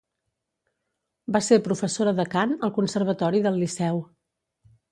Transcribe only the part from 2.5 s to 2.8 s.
al